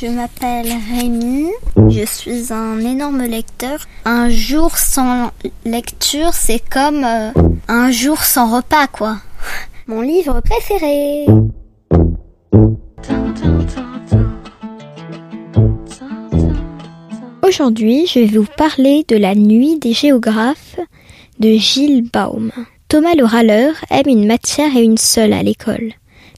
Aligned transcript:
Je 0.00 0.06
m'appelle 0.06 0.72
Rémi, 0.92 1.48
je 1.88 2.04
suis 2.04 2.52
un 2.52 2.78
énorme 2.78 3.24
lecteur. 3.24 3.80
Un 4.04 4.30
jour 4.30 4.78
sans 4.78 5.32
lecture, 5.64 6.34
c'est 6.34 6.62
comme 6.70 7.02
euh, 7.02 7.32
un 7.66 7.90
jour 7.90 8.22
sans 8.22 8.54
repas, 8.54 8.86
quoi. 8.86 9.16
Mon 9.88 10.00
livre 10.02 10.40
préféré. 10.40 11.26
Aujourd'hui, 17.42 18.06
je 18.06 18.20
vais 18.20 18.38
vous 18.38 18.46
parler 18.56 19.04
de 19.08 19.16
la 19.16 19.34
nuit 19.34 19.80
des 19.80 19.94
géographes 19.94 20.78
de 21.40 21.54
Gilles 21.54 22.08
Baum. 22.08 22.52
Thomas 22.86 23.14
le 23.16 23.24
râleur 23.24 23.74
aime 23.90 24.06
une 24.06 24.28
matière 24.28 24.76
et 24.76 24.82
une 24.84 24.98
seule 24.98 25.32
à 25.32 25.42
l'école, 25.42 25.92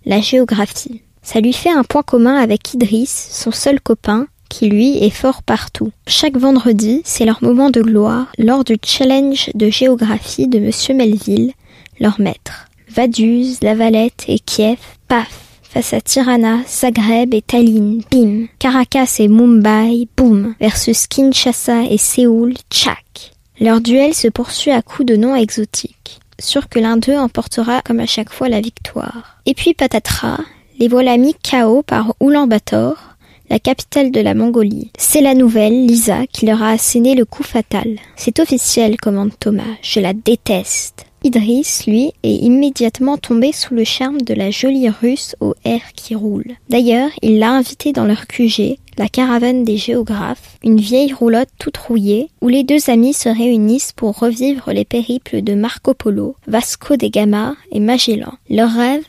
la 0.06 0.22
géographie. 0.22 1.02
Ça 1.23 1.41
lui 1.41 1.52
fait 1.52 1.71
un 1.71 1.84
point 1.84 2.02
commun 2.02 2.36
avec 2.36 2.75
Idriss, 2.75 3.29
son 3.32 3.50
seul 3.50 3.80
copain, 3.80 4.26
qui 4.49 4.68
lui 4.68 4.99
est 4.99 5.11
fort 5.11 5.43
partout. 5.43 5.93
Chaque 6.07 6.36
vendredi, 6.36 7.03
c'est 7.04 7.25
leur 7.25 7.43
moment 7.43 7.71
de 7.71 7.81
gloire 7.81 8.32
lors 8.39 8.64
du 8.64 8.77
challenge 8.85 9.50
de 9.54 9.71
géographie 9.71 10.49
de 10.49 10.58
Monsieur 10.58 10.94
Melville, 10.94 11.53
leur 12.00 12.21
maître. 12.21 12.67
Vaduz, 12.89 13.58
Lavalette 13.63 14.25
et 14.27 14.41
Kiev, 14.41 14.79
paf, 15.07 15.61
face 15.63 15.93
à 15.93 16.00
Tirana, 16.00 16.58
Zagreb 16.67 17.32
et 17.32 17.43
Tallinn, 17.43 18.02
bim, 18.11 18.46
Caracas 18.58 19.16
et 19.21 19.29
Mumbai, 19.29 20.08
boum, 20.16 20.55
versus 20.61 21.07
Kinshasa 21.07 21.85
et 21.85 21.99
Séoul, 21.99 22.55
tchac. 22.71 23.32
Leur 23.61 23.80
duel 23.80 24.14
se 24.14 24.27
poursuit 24.27 24.72
à 24.72 24.82
coups 24.82 25.07
de 25.07 25.16
noms 25.16 25.36
exotiques. 25.36 26.21
Sûr 26.41 26.68
que 26.68 26.80
l'un 26.80 26.96
d'eux 26.96 27.16
emportera 27.16 27.82
comme 27.82 28.00
à 28.00 28.07
chaque 28.07 28.32
fois 28.32 28.49
la 28.49 28.61
victoire. 28.61 29.41
Et 29.46 29.55
puis 29.55 29.75
patatras, 29.75 30.41
les 30.80 30.89
voilà 30.89 31.18
mis 31.18 31.34
KO 31.34 31.82
par 31.82 32.14
Ulaanbaatar, 32.22 33.19
la 33.50 33.58
capitale 33.58 34.11
de 34.11 34.20
la 34.20 34.33
Mongolie. 34.33 34.91
C'est 34.97 35.20
la 35.20 35.34
nouvelle, 35.34 35.86
Lisa, 35.86 36.27
qui 36.27 36.46
leur 36.46 36.62
a 36.62 36.70
asséné 36.70 37.14
le 37.14 37.27
coup 37.27 37.42
fatal. 37.42 37.98
C'est 38.16 38.41
officiel, 38.41 38.96
commande 38.96 39.32
Thomas. 39.38 39.77
Je 39.82 40.00
la 40.00 40.14
déteste. 40.14 41.05
Idriss, 41.22 41.86
lui, 41.86 42.12
est 42.22 42.34
immédiatement 42.34 43.18
tombé 43.18 43.52
sous 43.52 43.74
le 43.74 43.84
charme 43.84 44.22
de 44.22 44.32
la 44.32 44.50
jolie 44.50 44.88
russe 44.88 45.36
au 45.40 45.55
air 45.66 45.82
qui 45.94 46.14
roule. 46.14 46.56
D'ailleurs, 46.70 47.10
il 47.20 47.38
l'a 47.38 47.50
invitée 47.50 47.92
dans 47.92 48.06
leur 48.06 48.27
QG, 48.27 48.78
la 48.96 49.08
caravane 49.08 49.64
des 49.64 49.77
géographes, 49.77 50.56
une 50.64 50.80
vieille 50.80 51.12
roulotte 51.12 51.50
toute 51.58 51.77
rouillée, 51.77 52.30
où 52.40 52.48
les 52.48 52.64
deux 52.64 52.88
amis 52.88 53.12
se 53.12 53.28
réunissent 53.28 53.92
pour 53.92 54.18
revivre 54.18 54.72
les 54.72 54.86
périples 54.86 55.42
de 55.42 55.55
Marco 55.55 55.92
Polo, 55.92 56.36
Vasco 56.46 56.96
de 56.96 57.08
Gama 57.08 57.55
et 57.70 57.80
Magellan. 57.80 58.33
Leur 58.48 58.70
rêve? 58.70 59.05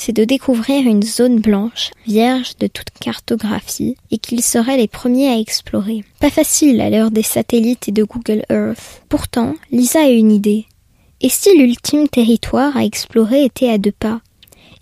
C'est 0.00 0.16
de 0.16 0.24
découvrir 0.24 0.86
une 0.86 1.02
zone 1.02 1.40
blanche, 1.40 1.90
vierge 2.06 2.56
de 2.58 2.66
toute 2.66 2.88
cartographie, 3.00 3.96
et 4.10 4.16
qu'ils 4.16 4.42
seraient 4.42 4.78
les 4.78 4.88
premiers 4.88 5.28
à 5.28 5.38
explorer. 5.38 6.04
Pas 6.20 6.30
facile 6.30 6.80
à 6.80 6.88
l'heure 6.88 7.10
des 7.10 7.22
satellites 7.22 7.86
et 7.88 7.92
de 7.92 8.02
Google 8.02 8.42
Earth. 8.48 9.02
Pourtant, 9.10 9.56
Lisa 9.70 10.00
a 10.00 10.08
une 10.08 10.32
idée. 10.32 10.64
Et 11.20 11.28
si 11.28 11.54
l'ultime 11.54 12.08
territoire 12.08 12.78
à 12.78 12.84
explorer 12.86 13.44
était 13.44 13.68
à 13.68 13.76
deux 13.76 13.92
pas? 13.92 14.22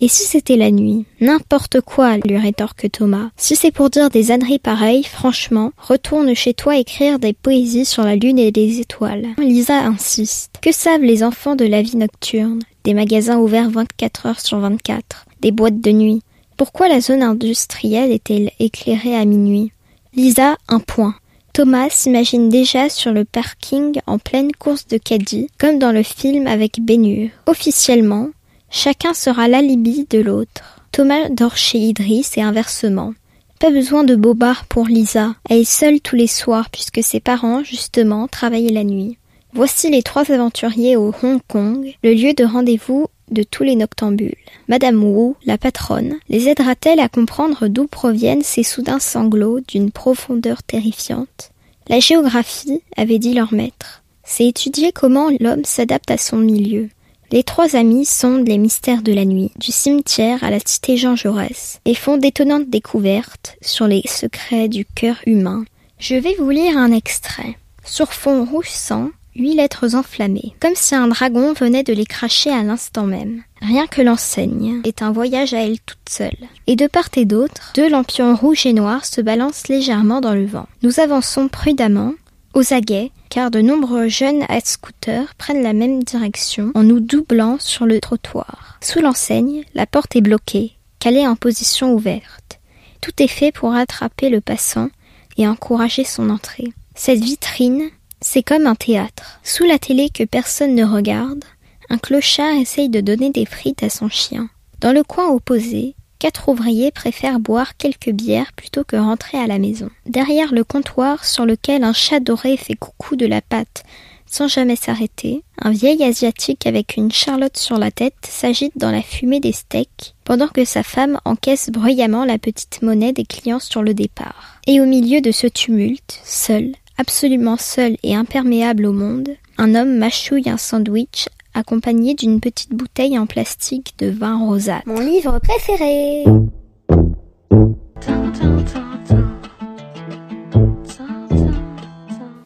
Et 0.01 0.07
si 0.07 0.23
c'était 0.23 0.55
la 0.55 0.71
nuit 0.71 1.05
N'importe 1.19 1.81
quoi, 1.81 2.17
lui 2.17 2.37
rétorque 2.37 2.89
Thomas. 2.91 3.29
Si 3.35 3.55
c'est 3.55 3.71
pour 3.71 3.89
dire 3.89 4.09
des 4.09 4.31
âneries 4.31 4.59
pareilles, 4.59 5.03
franchement, 5.03 5.71
retourne 5.77 6.33
chez 6.33 6.53
toi 6.53 6.77
écrire 6.77 7.19
des 7.19 7.33
poésies 7.33 7.85
sur 7.85 8.03
la 8.03 8.15
lune 8.15 8.39
et 8.39 8.51
les 8.51 8.79
étoiles. 8.79 9.27
Lisa 9.37 9.79
insiste. 9.79 10.55
Que 10.61 10.71
savent 10.71 11.01
les 11.01 11.23
enfants 11.23 11.55
de 11.55 11.65
la 11.65 11.81
vie 11.81 11.97
nocturne? 11.97 12.59
Des 12.83 12.93
magasins 12.93 13.37
ouverts 13.37 13.69
24 13.69 14.25
heures 14.25 14.39
sur 14.39 14.59
24, 14.59 15.25
des 15.41 15.51
boîtes 15.51 15.81
de 15.81 15.91
nuit. 15.91 16.21
Pourquoi 16.55 16.87
la 16.87 17.01
zone 17.01 17.23
industrielle 17.23 18.11
est-elle 18.11 18.51
éclairée 18.59 19.15
à 19.15 19.25
minuit? 19.25 19.71
Lisa, 20.13 20.57
un 20.67 20.79
point. 20.79 21.15
Thomas 21.53 21.89
s'imagine 21.89 22.49
déjà 22.49 22.89
sur 22.89 23.11
le 23.11 23.25
parking 23.25 23.99
en 24.07 24.17
pleine 24.17 24.51
course 24.53 24.87
de 24.87 24.97
caddie, 24.97 25.47
comme 25.57 25.79
dans 25.79 25.91
le 25.91 26.03
film 26.03 26.47
avec 26.47 26.79
Bénur. 26.79 27.31
Officiellement, 27.47 28.29
chacun 28.69 29.13
sera 29.13 29.47
l'alibi 29.47 30.07
de 30.09 30.19
l'autre. 30.19 30.81
Thomas 30.91 31.29
dort 31.29 31.57
chez 31.57 31.77
Idriss 31.77 32.37
et 32.37 32.41
inversement. 32.41 33.13
Pas 33.59 33.71
besoin 33.71 34.03
de 34.03 34.15
bobard 34.15 34.65
pour 34.65 34.87
Lisa. 34.87 35.35
Elle 35.49 35.59
est 35.59 35.63
seule 35.65 35.99
tous 35.99 36.15
les 36.15 36.27
soirs 36.27 36.69
puisque 36.69 37.03
ses 37.03 37.19
parents, 37.19 37.63
justement, 37.63 38.27
travaillaient 38.27 38.73
la 38.73 38.83
nuit. 38.83 39.17
Voici 39.53 39.89
les 39.89 40.03
trois 40.03 40.31
aventuriers 40.31 40.95
au 40.95 41.13
Hong 41.23 41.41
Kong, 41.47 41.93
le 42.03 42.13
lieu 42.13 42.33
de 42.33 42.43
rendez-vous 42.43 43.07
de 43.31 43.43
tous 43.43 43.63
les 43.63 43.75
noctambules. 43.75 44.35
Madame 44.67 45.03
Wu, 45.03 45.33
la 45.45 45.57
patronne, 45.57 46.15
les 46.29 46.47
aidera-t-elle 46.49 46.99
à 46.99 47.09
comprendre 47.09 47.67
d'où 47.67 47.87
proviennent 47.87 48.43
ces 48.43 48.63
soudains 48.63 48.99
sanglots 48.99 49.59
d'une 49.67 49.91
profondeur 49.91 50.63
terrifiante? 50.63 51.51
La 51.87 51.99
géographie, 51.99 52.81
avait 52.95 53.19
dit 53.19 53.33
leur 53.33 53.53
maître, 53.53 54.03
c'est 54.23 54.45
étudier 54.45 54.91
comment 54.91 55.29
l'homme 55.39 55.65
s'adapte 55.65 56.11
à 56.11 56.17
son 56.17 56.37
milieu. 56.37 56.89
Les 57.31 57.43
trois 57.43 57.75
amis 57.75 58.05
sondent 58.05 58.47
les 58.47 58.57
mystères 58.57 59.03
de 59.03 59.13
la 59.13 59.23
nuit, 59.23 59.51
du 59.59 59.71
cimetière 59.71 60.43
à 60.43 60.49
la 60.49 60.57
cité 60.59 60.97
Jean 60.97 61.15
Jaurès, 61.15 61.79
et 61.85 61.93
font 61.93 62.17
d'étonnantes 62.17 62.69
découvertes 62.69 63.55
sur 63.61 63.85
les 63.85 64.01
secrets 64.07 64.67
du 64.67 64.83
cœur 64.83 65.17
humain. 65.27 65.63
Je 65.99 66.15
vais 66.15 66.33
vous 66.39 66.49
lire 66.49 66.75
un 66.75 66.91
extrait. 66.91 67.57
Sur 67.85 68.13
fond 68.13 68.45
rouge 68.45 68.69
sang, 68.69 69.09
huit 69.35 69.53
lettres 69.53 69.93
enflammées, 69.93 70.55
comme 70.59 70.73
si 70.73 70.95
un 70.95 71.07
dragon 71.07 71.53
venait 71.53 71.83
de 71.83 71.93
les 71.93 72.05
cracher 72.05 72.49
à 72.49 72.63
l'instant 72.63 73.05
même. 73.05 73.43
Rien 73.61 73.85
que 73.85 74.01
l'enseigne 74.01 74.81
est 74.83 75.03
un 75.03 75.11
voyage 75.11 75.53
à 75.53 75.63
elle 75.63 75.79
toute 75.79 76.09
seule. 76.09 76.47
Et 76.65 76.75
de 76.75 76.87
part 76.87 77.09
et 77.15 77.25
d'autre, 77.25 77.73
deux 77.75 77.89
lampions 77.89 78.35
rouges 78.35 78.65
et 78.65 78.73
noirs 78.73 79.05
se 79.05 79.21
balancent 79.21 79.67
légèrement 79.67 80.19
dans 80.19 80.33
le 80.33 80.47
vent. 80.47 80.67
Nous 80.81 80.99
avançons 80.99 81.47
prudemment, 81.47 82.13
aux 82.53 82.73
aguets, 82.73 83.11
car 83.29 83.51
de 83.51 83.61
nombreux 83.61 84.07
jeunes 84.07 84.43
à 84.49 84.59
scooter 84.59 85.33
prennent 85.35 85.63
la 85.63 85.73
même 85.73 86.03
direction 86.03 86.71
en 86.75 86.83
nous 86.83 86.99
doublant 86.99 87.57
sur 87.59 87.85
le 87.85 87.99
trottoir. 87.99 88.77
Sous 88.81 88.99
l'enseigne, 88.99 89.63
la 89.73 89.85
porte 89.85 90.15
est 90.15 90.21
bloquée, 90.21 90.73
calée 90.99 91.27
en 91.27 91.35
position 91.35 91.93
ouverte. 91.93 92.59
Tout 93.01 93.21
est 93.21 93.27
fait 93.27 93.51
pour 93.51 93.73
attraper 93.73 94.29
le 94.29 94.41
passant 94.41 94.89
et 95.37 95.47
encourager 95.47 96.03
son 96.03 96.29
entrée. 96.29 96.73
Cette 96.95 97.23
vitrine, 97.23 97.89
c'est 98.21 98.43
comme 98.43 98.67
un 98.67 98.75
théâtre. 98.75 99.39
Sous 99.43 99.63
la 99.63 99.79
télé 99.79 100.09
que 100.09 100.23
personne 100.23 100.75
ne 100.75 100.83
regarde, 100.83 101.45
un 101.89 101.97
clochard 101.97 102.55
essaye 102.55 102.89
de 102.89 103.01
donner 103.01 103.31
des 103.31 103.45
frites 103.45 103.83
à 103.83 103.89
son 103.89 104.09
chien. 104.09 104.49
Dans 104.81 104.91
le 104.91 105.03
coin 105.03 105.29
opposé, 105.29 105.95
quatre 106.19 106.49
ouvriers 106.49 106.91
préfèrent 106.91 107.39
boire 107.39 107.77
quelques 107.77 108.11
bières 108.11 108.53
plutôt 108.53 108.83
que 108.83 108.97
rentrer 108.97 109.37
à 109.37 109.47
la 109.47 109.57
maison. 109.57 109.89
Derrière 110.05 110.53
le 110.53 110.63
comptoir 110.63 111.25
sur 111.25 111.45
lequel 111.45 111.83
un 111.83 111.93
chat 111.93 112.19
doré 112.19 112.57
fait 112.57 112.75
coucou 112.75 113.15
de 113.15 113.25
la 113.25 113.41
pâte 113.41 113.83
sans 114.29 114.47
jamais 114.47 114.75
s'arrêter, 114.75 115.43
un 115.59 115.71
vieil 115.71 116.03
asiatique 116.03 116.67
avec 116.67 116.97
une 116.97 117.11
charlotte 117.11 117.57
sur 117.57 117.79
la 117.79 117.89
tête 117.89 118.13
s'agite 118.27 118.77
dans 118.77 118.91
la 118.91 119.01
fumée 119.01 119.39
des 119.39 119.51
steaks, 119.51 120.13
pendant 120.23 120.47
que 120.47 120.65
sa 120.65 120.83
femme 120.83 121.19
encaisse 121.25 121.71
bruyamment 121.71 122.25
la 122.25 122.37
petite 122.37 122.81
monnaie 122.83 123.11
des 123.11 123.25
clients 123.25 123.59
sur 123.59 123.81
le 123.81 123.95
départ. 123.95 124.59
Et 124.67 124.79
au 124.81 124.85
milieu 124.85 125.19
de 125.21 125.31
ce 125.31 125.47
tumulte, 125.47 126.21
seul, 126.23 126.73
absolument 126.97 127.57
seul 127.57 127.97
et 128.03 128.15
imperméable 128.15 128.85
au 128.85 128.93
monde, 128.93 129.29
un 129.57 129.73
homme 129.73 129.97
mâchouille 129.97 130.49
un 130.49 130.57
sandwich 130.57 131.27
accompagné 131.59 132.15
d'une 132.15 132.39
petite 132.39 132.73
bouteille 132.73 133.19
en 133.19 133.27
plastique 133.27 133.93
de 133.99 134.09
vin 134.09 134.39
rosat. 134.39 134.81
Mon 134.85 134.99
livre 134.99 135.39
préféré 135.39 136.23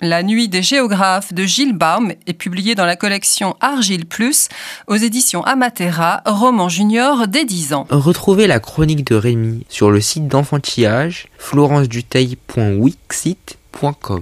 La 0.02 0.22
nuit 0.22 0.50
des 0.50 0.62
géographes 0.62 1.34
de 1.34 1.44
Gilles 1.44 1.78
Baum 1.78 2.12
est 2.28 2.34
publiée 2.34 2.76
dans 2.76 2.86
la 2.86 2.98
collection 2.98 3.56
Argile 3.62 4.06
Plus 4.06 4.50
aux 4.88 4.98
éditions 4.98 5.44
Amatera, 5.44 6.22
roman 6.26 6.68
junior 6.68 7.30
dès 7.30 7.46
10 7.46 7.74
ans. 7.74 7.88
Retrouvez 7.90 8.48
la 8.48 8.60
chronique 8.60 9.08
de 9.08 9.16
Rémi 9.16 9.66
sur 9.70 9.92
le 9.92 10.02
site 10.02 10.28
d'enfantillage 10.28 11.28
florenceduteil.wixit.com. 11.38 14.22